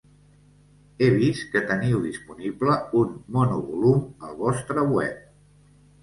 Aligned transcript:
He 1.01 1.07
vist 1.17 1.43
que 1.55 1.59
teniu 1.71 1.99
disponible 2.05 2.77
un 3.01 3.11
monovolum 3.35 4.01
al 4.29 4.33
vostre 4.39 4.87
web. 4.95 5.29